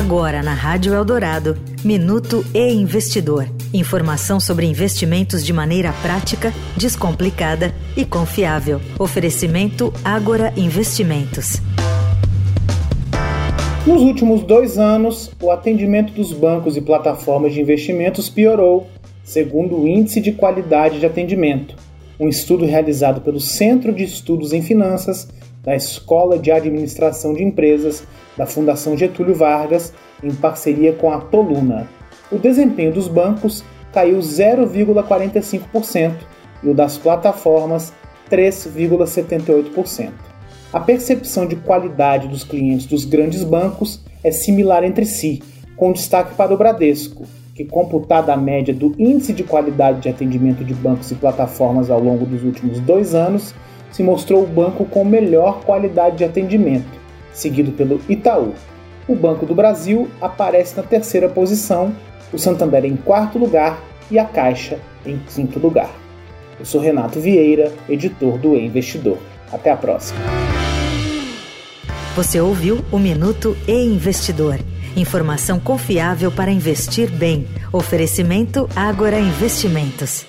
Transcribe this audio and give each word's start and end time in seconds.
Agora 0.00 0.42
na 0.42 0.54
Rádio 0.54 0.94
Eldorado, 0.94 1.58
Minuto 1.84 2.42
e 2.54 2.72
Investidor. 2.72 3.46
Informação 3.72 4.40
sobre 4.40 4.64
investimentos 4.64 5.44
de 5.44 5.52
maneira 5.52 5.92
prática, 6.00 6.54
descomplicada 6.74 7.74
e 7.94 8.06
confiável. 8.06 8.80
Oferecimento 8.98 9.92
Agora 10.02 10.54
Investimentos. 10.56 11.60
Nos 13.86 14.00
últimos 14.00 14.42
dois 14.42 14.78
anos, 14.78 15.32
o 15.38 15.50
atendimento 15.50 16.14
dos 16.14 16.32
bancos 16.32 16.78
e 16.78 16.80
plataformas 16.80 17.52
de 17.52 17.60
investimentos 17.60 18.30
piorou, 18.30 18.88
segundo 19.22 19.82
o 19.82 19.86
Índice 19.86 20.18
de 20.18 20.32
Qualidade 20.32 20.98
de 20.98 21.04
Atendimento, 21.04 21.74
um 22.18 22.26
estudo 22.26 22.64
realizado 22.64 23.20
pelo 23.20 23.38
Centro 23.38 23.92
de 23.92 24.04
Estudos 24.04 24.54
em 24.54 24.62
Finanças 24.62 25.28
da 25.62 25.76
Escola 25.76 26.38
de 26.38 26.50
Administração 26.50 27.34
de 27.34 27.42
Empresas 27.42 28.04
da 28.36 28.46
Fundação 28.46 28.96
Getúlio 28.96 29.34
Vargas, 29.34 29.92
em 30.22 30.34
parceria 30.34 30.92
com 30.92 31.12
a 31.12 31.20
Toluna. 31.20 31.88
O 32.30 32.38
desempenho 32.38 32.92
dos 32.92 33.08
bancos 33.08 33.64
caiu 33.92 34.18
0,45% 34.18 36.12
e 36.62 36.68
o 36.68 36.74
das 36.74 36.96
plataformas 36.96 37.92
3,78%. 38.30 40.10
A 40.72 40.78
percepção 40.78 41.46
de 41.46 41.56
qualidade 41.56 42.28
dos 42.28 42.44
clientes 42.44 42.86
dos 42.86 43.04
grandes 43.04 43.42
bancos 43.42 44.00
é 44.22 44.30
similar 44.30 44.84
entre 44.84 45.04
si, 45.04 45.42
com 45.76 45.92
destaque 45.92 46.34
para 46.36 46.54
o 46.54 46.56
Bradesco, 46.56 47.24
que, 47.54 47.64
computada 47.64 48.32
a 48.32 48.36
média 48.36 48.72
do 48.72 48.94
índice 48.98 49.32
de 49.32 49.42
qualidade 49.42 50.00
de 50.00 50.08
atendimento 50.08 50.64
de 50.64 50.72
bancos 50.72 51.10
e 51.10 51.16
plataformas 51.16 51.90
ao 51.90 51.98
longo 52.00 52.24
dos 52.24 52.44
últimos 52.44 52.78
dois 52.80 53.14
anos, 53.14 53.52
se 53.90 54.02
mostrou 54.02 54.42
o 54.42 54.46
banco 54.46 54.84
com 54.84 55.04
melhor 55.04 55.60
qualidade 55.64 56.18
de 56.18 56.24
atendimento, 56.24 56.98
seguido 57.32 57.72
pelo 57.72 58.00
Itaú. 58.08 58.54
O 59.08 59.14
Banco 59.14 59.44
do 59.44 59.54
Brasil 59.54 60.08
aparece 60.20 60.76
na 60.76 60.82
terceira 60.82 61.28
posição, 61.28 61.92
o 62.32 62.38
Santander 62.38 62.84
em 62.84 62.96
quarto 62.96 63.38
lugar 63.38 63.82
e 64.10 64.18
a 64.18 64.24
Caixa 64.24 64.78
em 65.04 65.18
quinto 65.18 65.58
lugar. 65.58 65.90
Eu 66.58 66.64
sou 66.64 66.80
Renato 66.80 67.18
Vieira, 67.18 67.72
editor 67.88 68.38
do 68.38 68.54
e 68.54 68.64
Investidor. 68.64 69.18
Até 69.50 69.70
a 69.70 69.76
próxima. 69.76 70.20
Você 72.14 72.40
ouviu 72.40 72.84
o 72.92 72.98
Minuto 72.98 73.56
e 73.66 73.72
Investidor. 73.72 74.58
Informação 74.96 75.58
confiável 75.58 76.30
para 76.30 76.50
investir 76.50 77.10
bem. 77.10 77.46
Oferecimento 77.72 78.68
Agora 78.76 79.18
Investimentos. 79.18 80.26